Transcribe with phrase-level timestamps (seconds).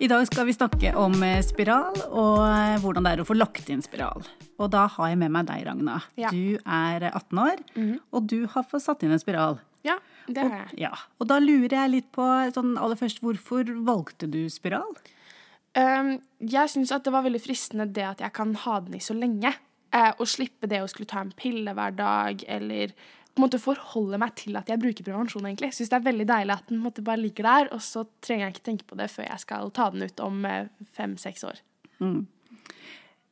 [0.00, 3.36] I dag skal vi snakke om eh, spiral og eh, hvordan det er å få
[3.36, 4.24] lagt inn spiral.
[4.60, 5.98] Og da har jeg med meg deg, Ragna.
[6.20, 6.30] Ja.
[6.32, 7.60] Du er 18 år,
[8.16, 9.58] og du har fått satt inn en spiral.
[9.84, 9.98] Ja,
[10.28, 10.78] det har jeg.
[10.86, 12.24] Ja, Og da lurer jeg litt på
[12.56, 14.88] sånn aller først, hvorfor valgte du spiral?
[15.76, 19.04] Um, jeg syns at det var veldig fristende det at jeg kan ha den i
[19.04, 19.52] så lenge.
[19.92, 22.92] eh, og slippe det å skulle ta en pille hver dag, eller
[23.40, 25.48] på en måte forholde meg til at jeg bruker prevensjon.
[25.48, 25.72] egentlig.
[25.74, 28.46] Syns det er veldig deilig at den måtte måte bare ligger der, og så trenger
[28.46, 31.60] jeg ikke tenke på det før jeg skal ta den ut om eh, fem-seks år.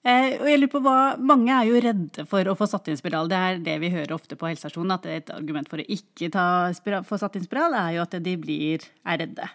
[0.09, 2.99] Eh, og jeg lurer på hva, Mange er jo redde for å få satt inn
[2.99, 3.29] spiral.
[3.29, 4.95] Det er det vi hører ofte på helsestasjonen.
[4.95, 8.17] At et argument for å ikke ta spiral, få satt inn spiral, er jo at
[8.25, 9.49] de blir, er redde.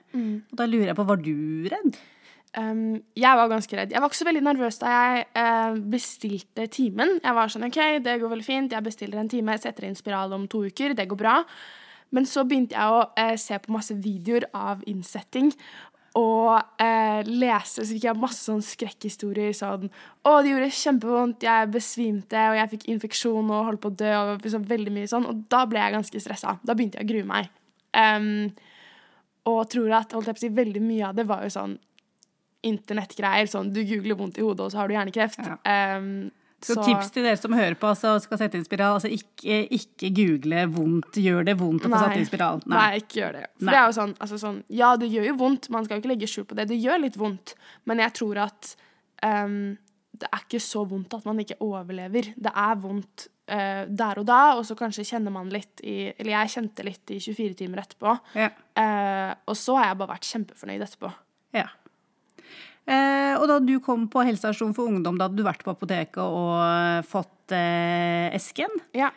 [0.52, 2.02] Og da lurer jeg på, var du redd?
[2.54, 3.94] Um, jeg var ganske redd.
[3.96, 7.16] Jeg var ikke så veldig nervøs da jeg uh, bestilte timen.
[7.24, 10.36] Jeg var sånn OK, det går veldig fint, jeg bestiller en time, setter inn spiral
[10.38, 11.40] om to uker, det går bra.
[12.14, 15.50] Men så begynte jeg å uh, se på masse videoer av innsetting.
[16.20, 19.56] Og uh, lese, så fikk jeg masse sånn skrekkhistorier.
[19.58, 23.98] Sånn 'Å, det gjorde kjempevondt, jeg besvimte, og jeg fikk infeksjon og holdt på å
[23.98, 25.26] dø.' Og liksom veldig mye sånn.
[25.26, 26.60] Og da ble jeg ganske stressa.
[26.62, 27.50] Da begynte jeg å grue meg.
[27.98, 28.54] Um,
[29.50, 31.76] og tror at holdt jeg på å si, veldig mye av det var jo sånn
[32.66, 33.50] internettgreier.
[33.52, 35.44] Sånn du googler vondt i hodet, og så har du hjernekreft.
[35.44, 35.98] Ja.
[35.98, 36.32] Um,
[36.64, 38.96] Så, tips til dere som hører på altså, skal sette inn spiral.
[38.96, 41.18] altså Ikke, ikke google vondt.
[41.20, 42.62] Gjør det vondt å få satt inn spiral?
[42.72, 42.86] Nei.
[43.02, 43.42] ikke gjør det.
[43.58, 43.74] For Nei.
[43.74, 46.14] det er jo sånn, altså sånn Ja, det gjør jo vondt, man skal jo ikke
[46.14, 46.70] legge skjul på det.
[46.72, 48.72] Det gjør litt vondt, men jeg tror at
[49.28, 49.76] um,
[50.24, 52.32] det er ikke så vondt at man ikke overlever.
[52.32, 56.38] Det er vondt uh, der og da, og så kanskje kjenner man litt i Eller
[56.38, 58.16] jeg kjente litt i 24 timer etterpå.
[58.40, 58.54] Ja.
[58.80, 61.12] Uh, og så har jeg bare vært kjempefornøyd etterpå.
[61.60, 61.68] ja.
[62.84, 66.20] Eh, og da du kom på helsestasjon for ungdom, da hadde du vært på apoteket
[66.24, 68.82] og eh, fått eh, esken?
[68.98, 69.12] Ja.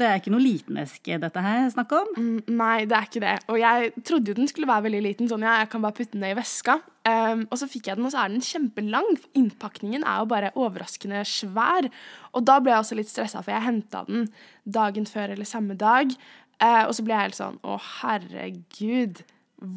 [0.00, 2.10] Det er ikke noe liten eske dette her er snakk om?
[2.14, 3.34] Mm, Nei, det er ikke det.
[3.50, 5.28] Og jeg trodde jo den skulle være veldig liten.
[5.28, 6.76] Sånn, ja, jeg kan bare putte den ned i veska.
[7.08, 9.08] Um, og så fikk jeg den, og så er den kjempelang.
[9.36, 11.90] Innpakningen er jo bare overraskende svær.
[12.30, 14.28] Og da ble jeg også litt stressa, for jeg henta den
[14.78, 16.14] dagen før eller samme dag.
[16.62, 19.24] Uh, og så ble jeg helt sånn Å, herregud,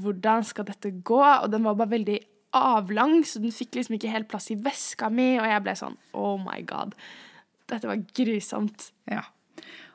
[0.03, 1.23] hvordan skal dette gå?
[1.23, 2.21] Og den var bare veldig
[2.57, 5.33] avlang, så den fikk liksom ikke helt plass i veska mi.
[5.41, 6.97] Og jeg ble sånn Oh my god.
[7.71, 8.91] Dette var grusomt.
[9.09, 9.23] Ja.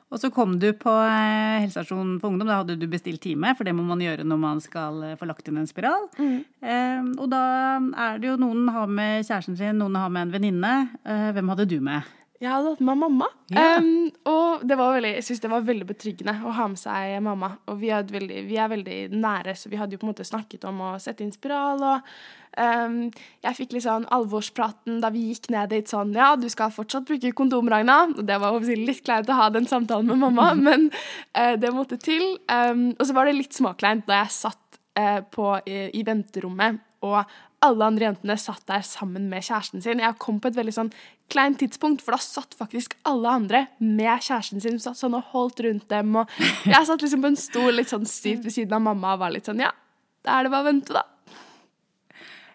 [0.09, 2.49] Og så kom du på eh, helsestasjonen for ungdom.
[2.49, 5.27] Da hadde du bestilt time, for det må man gjøre når man skal eh, få
[5.29, 6.07] lagt inn en spiral.
[6.17, 7.43] Eh, og da
[7.77, 10.73] er det jo noen har med kjæresten sin, noen har med en venninne.
[11.05, 12.09] Eh, hvem hadde du med?
[12.39, 13.25] Jeg hadde hatt med mamma.
[13.51, 13.81] Yeah.
[13.83, 17.49] Um, og veldig, jeg synes det var veldig betryggende å ha med seg mamma.
[17.67, 20.63] Og vi, veldig, vi er veldig nære, så vi hadde jo på en måte snakket
[20.69, 21.83] om å sette inn spiral.
[21.83, 22.07] Og
[22.55, 23.01] um,
[23.43, 27.09] jeg fikk litt sånn alvorspraten da vi gikk ned dit sånn Ja, du skal fortsatt
[27.09, 28.05] bruke kondom, Ragna.
[28.15, 30.87] Og det var litt kleint å ha den samtalen med mamma, men
[31.35, 32.23] uh, det måtte til.
[32.47, 36.79] Um, og så var det litt småkleint da jeg satt uh, på, i, i venterommet,
[37.03, 37.19] og
[37.65, 40.01] alle andre jentene satt der sammen med kjæresten sin.
[40.03, 40.91] Jeg kom på et veldig sånn
[41.29, 45.61] kleint tidspunkt, for da satt faktisk alle andre med kjæresten sin satt sånn og holdt
[45.67, 46.15] rundt dem.
[46.21, 49.23] Og jeg satt liksom på en stol litt sånn stivt ved siden av mamma og
[49.25, 49.73] var litt sånn Ja,
[50.25, 51.05] da er det bare å vente, da.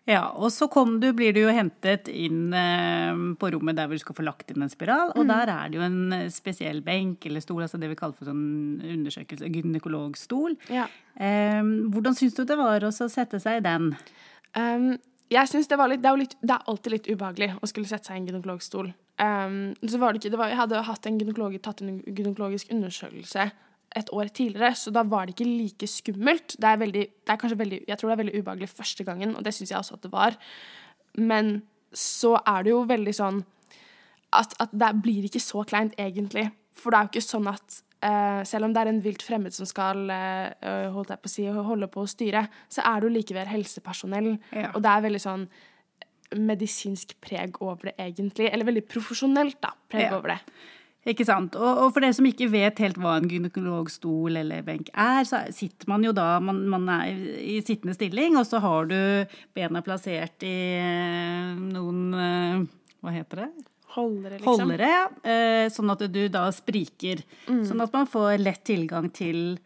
[0.04, 3.96] Ja, og så kom du, blir du jo hentet inn eh, på rommet der hvor
[3.96, 5.14] du skal få lagt inn en spiral.
[5.16, 8.18] Og der er det jo en eh, spesiell benk eller stol, altså det vi kaller
[8.18, 10.58] for sånn undersøkelse, gynekologstol.
[10.68, 10.90] Ja.
[11.16, 11.62] Eh,
[11.94, 13.94] hvordan syns du det var å sette seg i den?
[14.54, 14.94] Um,
[15.32, 17.90] jeg synes det var litt det, er litt det er alltid litt ubehagelig å skulle
[17.90, 18.92] sette seg i en gynekologstol.
[19.18, 22.72] Um, så var det ikke, det var, jeg hadde hatt en gynekolog, tatt en gynekologisk
[22.74, 23.48] undersøkelse
[23.94, 26.56] et år tidligere, så da var det ikke like skummelt.
[26.58, 29.36] Det er, veldig, det er kanskje veldig, jeg tror det er veldig ubehagelig første gangen,
[29.38, 30.38] og det syns jeg også at det var.
[31.14, 31.52] Men
[31.94, 33.40] så er det jo veldig sånn
[34.34, 36.48] at, at det blir ikke så kleint, egentlig.
[36.74, 37.78] For det er jo ikke sånn at
[38.44, 41.46] selv om det er en vilt fremmed som skal eh, holdt jeg på å si,
[41.70, 44.34] holde på å styre, så er du likevel helsepersonell.
[44.52, 44.70] Ja.
[44.74, 45.46] Og det er veldig sånn
[46.34, 48.48] medisinsk preg over det, egentlig.
[48.50, 50.16] Eller veldig profesjonelt, da, preg Ja.
[50.16, 50.40] over det.
[51.06, 51.52] Ikke sant?
[51.60, 55.42] Og, og for dere som ikke vet helt hva en gynekologstol eller benk er, så
[55.52, 57.10] sitter man jo da man, man er
[57.44, 58.96] i sittende stilling, og så har du
[59.54, 62.64] bena plassert i eh, noen eh,
[63.04, 63.50] Hva heter det?
[63.94, 64.60] Holdere, liksom.
[64.64, 65.04] Holdere, ja.
[65.22, 67.22] Eh, Sånn at du da spriker.
[67.46, 69.58] Sånn at man får lett tilgang til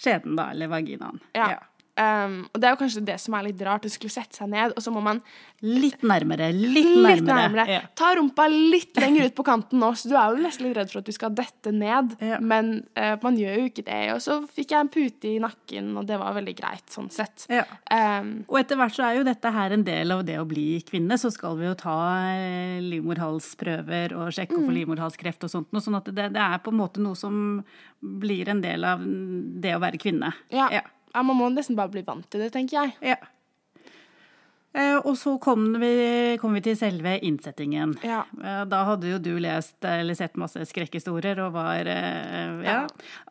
[0.00, 1.20] skjeden, da, eller vaginaen.
[1.36, 1.50] Ja.
[1.56, 1.60] Ja.
[1.98, 4.48] Um, og det er jo kanskje det som er litt rart, Du skulle sette seg
[4.48, 5.18] ned, og så må man
[5.60, 7.36] Litt nærmere, litt litt nærmere.
[7.50, 7.64] nærmere.
[7.68, 7.80] Ja.
[7.94, 10.88] Ta rumpa litt lenger ut på kanten nå, så du er jo nesten litt redd
[10.90, 12.14] for at du skal dette ned.
[12.24, 12.38] Ja.
[12.40, 13.98] Men uh, man gjør jo ikke det.
[14.14, 17.44] Og så fikk jeg en pute i nakken, og det var veldig greit sånn sett.
[17.52, 17.66] Ja.
[17.92, 20.80] Um, Og etter hvert så er jo dette her en del av det å bli
[20.88, 21.18] kvinne.
[21.20, 21.98] Så skal vi jo ta
[22.32, 24.64] eh, livmorhalsprøver og sjekke Mm.
[24.64, 25.68] for livmorhalskreft og sånt.
[25.72, 27.64] noe, Sånn at det, det er på en måte noe som
[28.00, 30.32] blir en del av det å være kvinne.
[30.50, 30.68] ja.
[30.70, 30.80] Ja.
[31.14, 32.96] Ja, man må nesten bare bli vant til det, tenker jeg.
[33.14, 33.20] Ja.
[34.70, 37.96] Eh, og så kom vi, kom vi til selve innsettingen.
[38.06, 38.20] Ja.
[38.38, 42.84] Eh, Da hadde jo du lest eller sett masse skrekkhistorier, og var eh, ja.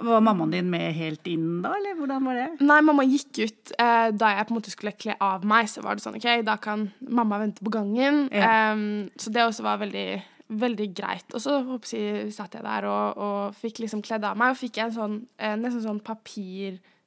[0.04, 2.50] Var mammaen din med helt inn da, eller hvordan var det?
[2.60, 5.72] Nei, mamma gikk ut da jeg på en måte skulle kle av meg.
[5.72, 8.26] Så var det sånn OK, da kan mamma vente på gangen.
[8.36, 8.76] Ja.
[9.16, 10.08] Så det også var veldig,
[10.60, 11.28] veldig greit.
[11.32, 11.62] Og så
[11.94, 15.20] jeg, satt jeg der og, og fikk liksom kledd av meg, og fikk en sånn
[15.40, 16.04] nesten sånn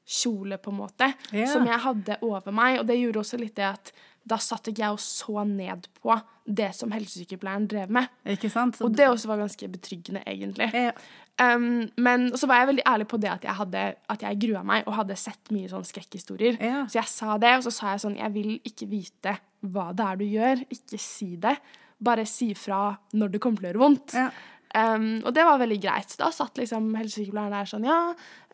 [0.06, 1.46] papirkjole, på en måte, Ja.
[1.46, 2.78] som jeg hadde over meg.
[2.80, 3.92] Og det gjorde også litt det at
[4.24, 8.08] da satt ikke jeg og så ned på det som helsesykepleieren drev med.
[8.26, 8.76] Ikke sant?
[8.76, 10.72] Så, Og det også var ganske betryggende, egentlig.
[10.72, 10.92] ja.
[11.40, 14.62] Um, men så var jeg veldig ærlig på det at jeg, hadde, at jeg grua
[14.62, 16.60] meg og hadde sett mye sånn skrekkhistorier.
[16.60, 16.84] Ja.
[16.86, 20.04] Så jeg sa det, og så sa jeg sånn Jeg vil ikke vite hva det
[20.06, 20.64] er du gjør.
[20.70, 21.56] Ikke si det.
[21.98, 24.12] Bare si fra når det kommer til å gjøre vondt.
[24.14, 24.30] Ja.
[24.72, 26.14] Um, og det var veldig greit.
[26.16, 27.98] Da satt liksom helsesykepleieren der sånn Ja,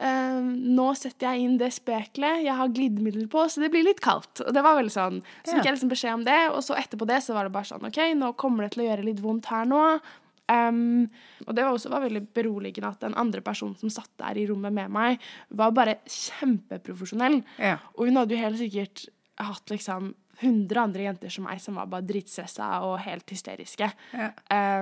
[0.03, 4.03] um, nå setter jeg inn det spekelet Jeg har glidemiddel på, så det blir litt
[4.03, 4.43] kaldt.
[4.43, 5.20] Og det var veldig sånn.
[5.44, 7.70] Så fikk jeg liksom beskjed om det, og så etterpå det så var det bare
[7.70, 9.82] sånn OK, nå kommer det til å gjøre litt vondt her nå.
[10.49, 11.05] Um,
[11.44, 14.47] og det var også var veldig beroligende at den andre personen som satt der i
[14.49, 17.43] rommet med meg, var bare kjempeprofesjonell.
[17.61, 17.76] Ja.
[17.94, 19.06] Og hun hadde jo helt sikkert
[19.38, 23.88] hatt liksom 100 andre jenter som meg som var bare dritstressa og helt hysteriske.
[24.14, 24.29] Ja.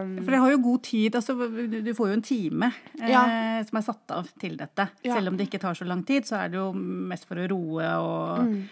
[0.02, 3.78] Um, For dere har jo god tid, altså du får jo en time eh, som
[3.80, 4.88] er satt av til dette.
[5.02, 5.14] Ja.
[5.16, 7.48] Selv om det ikke tar så lang tid, så er det jo mest for å
[7.48, 8.66] roe og Mm.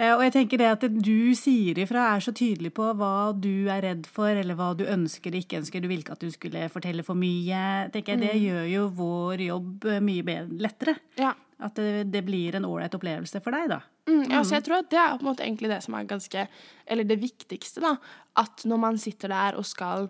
[0.00, 3.66] Eh, Og jeg tenker det at du sier ifra, er så tydelig på hva du
[3.68, 5.82] er redd for, eller hva du ønsker og ikke ønsker.
[5.82, 7.90] Du vil ikke at du skulle fortelle for mye.
[7.92, 8.44] tenker jeg, Det Mm.
[8.46, 10.96] gjør jo vår jobb eh, mye lettere.
[11.18, 11.34] ja.
[11.60, 13.80] At det, det blir en ålreit opplevelse for deg, da.
[14.08, 16.08] Mm, ja, så jeg tror at det er på en måte egentlig det som er
[16.08, 16.46] ganske
[16.86, 17.94] Eller det viktigste, da.
[18.40, 20.08] At når man sitter der og skal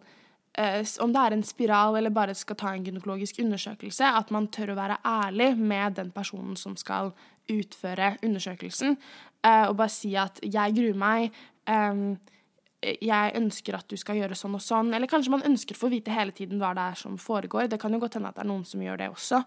[0.54, 4.48] eh, Om det er en spiral eller bare skal ta en gynekologisk undersøkelse, at man
[4.48, 7.12] tør å være ærlig med den personen som skal
[7.50, 8.94] utføre undersøkelsen,
[9.42, 11.32] eh, og bare si at 'jeg gruer meg'.
[11.66, 12.16] Eh,
[12.80, 14.94] jeg ønsker at du skal gjøre sånn og sånn.
[14.96, 17.68] Eller kanskje man ønsker å få vite hele tiden hva det er som foregår.
[17.68, 19.42] Det kan jo godt hende at det er noen som gjør det også.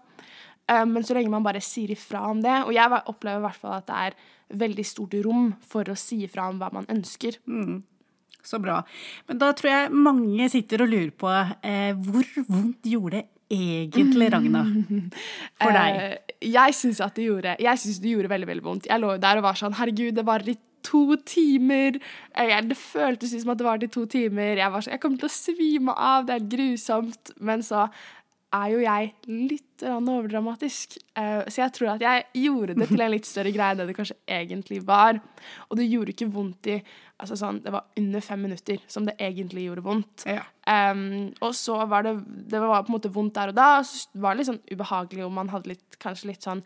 [0.70, 3.60] Eh, Men så lenge man bare sier ifra om det Og jeg opplever i hvert
[3.60, 4.14] fall at det er
[4.54, 7.38] veldig stort rom for å si ifra om hva man ønsker.
[8.44, 8.82] Så bra.
[9.26, 11.30] Men da tror jeg mange sitter og lurer på
[11.64, 13.24] eh, hvor vondt gjorde det
[13.54, 14.62] egentlig, Ragna?
[15.62, 15.96] For deg?
[15.96, 18.88] Eh, jeg syns at det gjorde Jeg synes det gjorde veldig veldig vondt.
[18.90, 21.96] Jeg lå der og var sånn Herregud, det varer i to timer.
[22.36, 24.60] Eh, jeg, det føltes som at det varte i to timer.
[24.60, 26.28] Jeg var sånn Jeg kommer til å svime av.
[26.28, 27.32] Det er grusomt.
[27.40, 27.88] Men så
[28.54, 30.98] er jo jeg litt overdramatisk.
[31.18, 33.88] Eh, så jeg tror at jeg gjorde det til en litt større greie enn det
[33.90, 35.18] det kanskje egentlig var.
[35.68, 36.78] Og det gjorde ikke vondt i
[37.22, 40.24] Altså sånn, Det var under fem minutter som det egentlig gjorde vondt.
[40.26, 40.42] Ja.
[40.66, 42.16] Um, og så var det
[42.50, 44.58] Det var på en måte vondt der og da, og så var det litt sånn
[44.66, 46.64] ubehagelig, og man hadde litt, kanskje litt sånn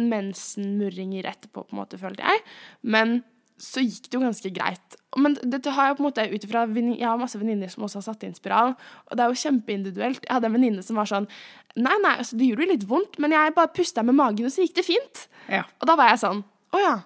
[0.00, 2.42] mensenmurringer etterpå, på en måte, følte jeg.
[2.80, 3.18] Men
[3.60, 4.96] så gikk det jo ganske greit.
[5.20, 8.00] Men dette har jeg på en måte ut ifra Jeg har masse venninner som også
[8.00, 8.74] har satt inn spiral,
[9.06, 10.24] og det er jo kjempeindividuelt.
[10.26, 11.28] Jeg hadde en venninne som var sånn
[11.74, 14.52] Nei, nei, altså, det gjorde jo litt vondt, men jeg bare pusta med magen, og
[14.54, 15.24] så gikk det fint.
[15.50, 15.64] Ja.
[15.82, 16.42] Og da var jeg sånn
[16.74, 16.96] Å ja.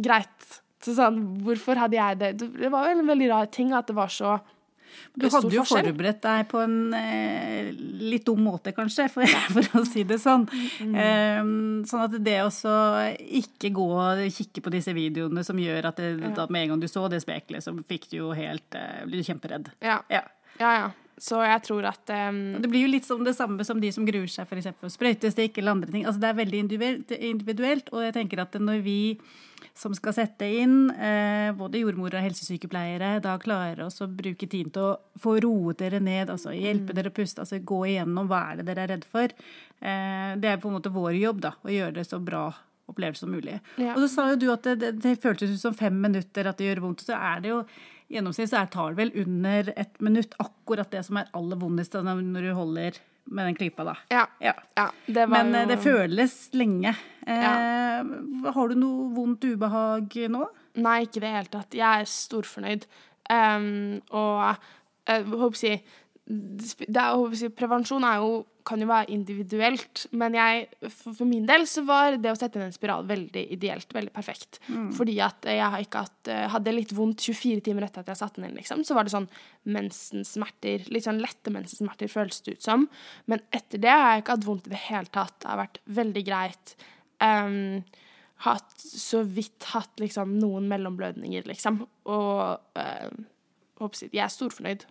[0.00, 0.48] Greit.
[0.80, 2.30] Så sånn, hvorfor hadde jeg det?
[2.40, 4.38] Det var vel en veldig rar ting at det var så
[5.14, 5.90] Du hadde jo forskjell.
[5.90, 10.46] forberedt deg på en eh, litt dum måte, kanskje, for, for å si det sånn.
[10.80, 10.94] Mm.
[11.04, 11.42] Eh,
[11.90, 12.74] sånn at det også
[13.42, 16.84] ikke gå og kikke på disse videoene som gjør at det, da med en gang
[16.84, 19.72] du så det speklet, så fikk du jo helt eh, Ble du kjemperedd.
[19.84, 20.00] Ja.
[20.12, 20.24] Ja.
[20.60, 20.88] Ja, ja.
[21.20, 24.06] Så jeg tror at um, Det blir jo litt sånn det samme som de som
[24.08, 26.06] gruer seg for for sprøytestikk eller andre ting.
[26.08, 26.62] Altså Det er veldig
[27.18, 29.00] individuelt, og jeg tenker at når vi
[29.80, 34.72] som skal sette inn, eh, både jordmor og helsesykepleiere, da klarer oss å bruke tiden
[34.74, 38.42] til å få roet dere ned, altså hjelpe dere å puste, altså gå igjennom hva
[38.50, 39.32] er det dere er redd for.
[39.80, 42.50] Eh, det er på en måte vår jobb, da, å gjøre det så bra
[42.90, 43.56] opplevelse som mulig.
[43.80, 43.94] Ja.
[43.94, 46.60] Og så sa jo du at det, det, det føltes ut som fem minutter at
[46.60, 47.62] det gjør vondt, så er det jo
[48.10, 52.42] gjennomsnitt så tar det vel under ett minutt akkurat det som er aller vondest når
[52.48, 52.98] du holder
[53.30, 53.94] med den klypa, da.
[54.10, 54.54] ja, Ja.
[54.76, 56.94] ja, det var Men eh, jo det føles lenge.
[57.26, 58.02] Eh, Ja.
[58.54, 60.46] Har du noe vondt ubehag nå?
[60.80, 61.74] Nei, ikke i det hele tatt.
[61.76, 62.86] Jeg er storfornøyd.
[63.30, 64.56] Um, og
[65.06, 65.74] jeg håper å si
[66.30, 68.32] er, jo, Prevensjon er jo,
[68.66, 72.60] kan jo være individuelt, men jeg, for, for min del så var det å sette
[72.60, 74.60] inn en spiral veldig ideelt, veldig perfekt.
[74.96, 78.50] Fordi at jeg hatt, eh, hadde litt vondt 24 timer etter at jeg satte den
[78.50, 78.84] inn, liksom.
[78.86, 79.30] Så var det sånn
[79.74, 82.86] mensensmerter, litt sånn lette mensensmerter føles det ut som.
[83.30, 85.38] Men etter det har jeg ikke hatt vondt i det hele tatt.
[85.40, 86.76] Det har vært veldig greit.
[87.20, 87.82] Um,
[88.46, 91.82] hatt så vidt hatt liksom noen mellomblødninger, liksom.
[92.08, 93.08] Og uh,
[93.80, 94.86] jeg, er storfornøyd.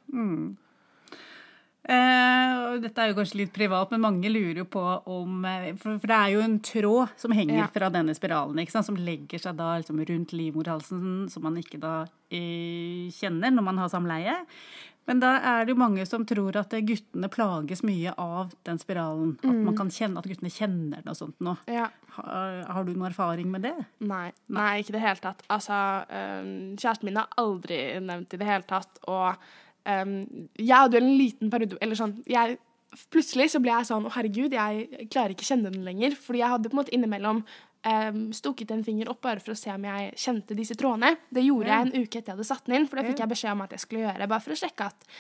[1.87, 5.95] Uh, dette er jo kanskje litt privat, men mange lurer jo på om eh, For,
[5.95, 7.69] for det er jo en tråd som henger ja.
[7.71, 13.05] fra denne spiralen, som legger seg da liksom rundt livmorhalsen, som man ikke da uh,
[13.15, 14.35] kjenner når man har samleie.
[15.09, 19.31] Men da er det jo mange som tror at guttene plages mye av den spiralen.
[19.39, 19.77] At man mm.
[19.79, 21.55] kan kjenne at guttene kjenner noe sånt nå.
[21.65, 21.87] Ja.
[22.13, 23.73] Har, har, du noen erfaring med det?
[24.05, 25.41] Nei, nei ikke i det hele tatt.
[25.49, 25.79] Altså,
[26.11, 29.01] um, kjæresten min har aldri nevnt i det hele tatt.
[29.09, 29.49] Og
[29.89, 30.17] um,
[30.57, 32.59] jeg hadde jo en liten periode Eller sånn jeg,
[33.13, 36.15] Plutselig så ble jeg sånn Å, herregud, jeg klarer ikke kjenne den lenger.
[36.17, 37.43] Fordi jeg hadde på en måte innimellom
[37.85, 41.13] um, stukket en finger opp bare for å se om jeg kjente disse trådene.
[41.29, 43.33] Det gjorde jeg en uke etter jeg hadde satt den inn, for det fikk jeg
[43.33, 44.29] beskjed om at jeg skulle gjøre.
[44.31, 45.11] Bare for å sjekke, at,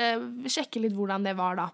[0.00, 1.68] uh, sjekke litt hvordan det var da.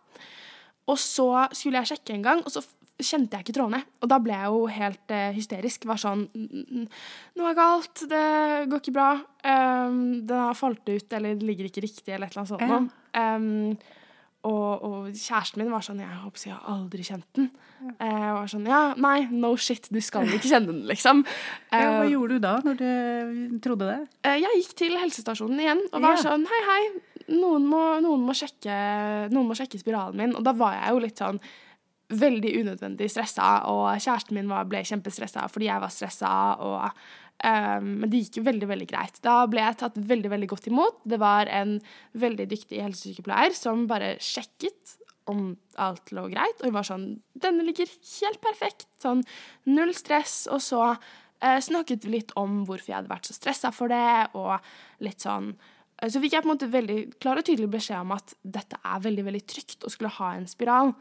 [0.91, 2.63] Og så skulle jeg sjekke en gang, og så
[3.07, 3.83] kjente jeg ikke trådene.
[4.01, 5.87] Og da ble jeg jo helt uh, hysterisk.
[5.91, 8.27] Var sånn Noe er galt, det
[8.71, 9.13] går ikke bra.
[9.45, 12.69] Um, den har falt ut, eller det ligger ikke riktig, eller et eller annet sånt
[12.71, 12.83] ja.
[13.21, 13.75] Um,
[14.41, 17.51] og, og, kjæresten min var sånn Jeg håper jeg har aldri kjent den.
[17.83, 17.91] Ja.
[18.09, 21.21] Jeg var sånn Ja, nei, no shit, du skal ikke kjenne den, liksom.
[21.75, 23.99] Ja, hva uh, gjorde du da, når du trodde det?
[24.41, 26.25] Jeg gikk til helsestasjonen igjen og var ja.
[26.25, 26.81] sånn Hei, hei,
[27.37, 28.77] noen må, noen, må sjekke,
[29.31, 30.33] noen må, sjekke, spiralen min.
[30.39, 31.41] Og da var jeg jo litt sånn
[32.11, 36.37] veldig unødvendig stressa, og kjæresten min var, ble kjempestressa fordi jeg var stressa.
[36.59, 36.91] og
[37.41, 39.21] Um, men det gikk jo veldig veldig greit.
[39.25, 40.99] Da ble jeg tatt veldig veldig godt imot.
[41.09, 41.79] Det var en
[42.21, 44.99] veldig dyktig helsesykepleier som bare sjekket
[45.31, 46.61] om alt lå greit.
[46.61, 48.89] Og hun var sånn 'Denne ligger helt perfekt.
[49.01, 49.25] Sånn
[49.65, 53.73] null stress.' Og så uh, snakket vi litt om hvorfor jeg hadde vært så stressa
[53.73, 54.61] for det, og
[55.01, 55.55] litt sånn
[56.03, 58.77] uh, Så fikk jeg på en måte veldig klar og tydelig beskjed om at dette
[58.85, 60.93] er veldig, veldig trygt å skulle ha en spiral.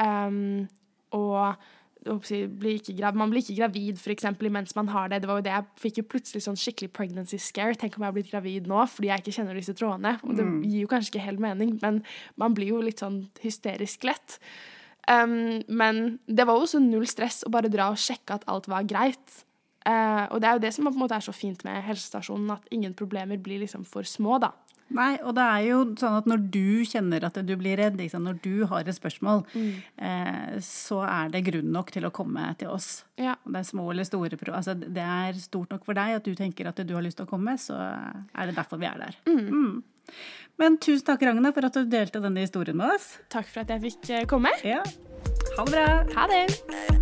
[0.00, 0.68] Um,
[1.12, 1.54] og
[2.02, 5.22] blir gravid, man blir ikke gravid for eksempel, mens man har det.
[5.22, 7.76] Det var jo det Jeg fikk jo plutselig sånn skikkelig pregnancy scare.
[7.78, 10.16] Tenk om jeg har blitt gravid nå fordi jeg ikke kjenner disse trådene.
[10.26, 10.58] Og det mm.
[10.66, 12.02] gir jo kanskje ikke helt mening, men
[12.36, 14.40] man blir jo litt sånn hysterisk lett.
[15.06, 18.68] Um, men det var jo også null stress å bare dra og sjekke at alt
[18.70, 19.42] var greit.
[19.82, 22.50] Uh, og det er jo det som på en måte er så fint med helsestasjonen,
[22.54, 24.52] at ingen problemer blir liksom for små, da.
[24.96, 28.40] Nei, og det er jo sånn at når du kjenner at du blir redd, når
[28.44, 29.72] du har et spørsmål, mm.
[30.08, 33.04] eh, så er det grunn nok til å komme til oss.
[33.20, 33.36] Ja.
[33.46, 36.34] Om det er små eller store altså, Det er stort nok for deg at du
[36.38, 39.20] tenker at du har lyst til å komme, så er det derfor vi er der.
[39.28, 39.44] Mm.
[39.48, 39.82] Mm.
[40.60, 43.14] Men tusen takk, Ragna, for at du delte denne historien med oss.
[43.32, 44.52] Takk for at jeg fikk eh, komme.
[44.66, 44.82] Ja.
[45.56, 45.86] Ha det bra.
[46.16, 47.01] Ha det.